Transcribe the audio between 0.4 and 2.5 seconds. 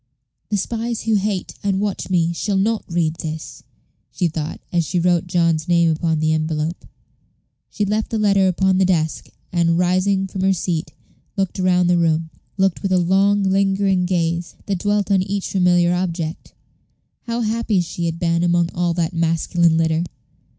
"The spies who hate and watch me